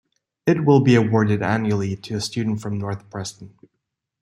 [0.47, 3.53] It will be awarded annually to a student from North Preston.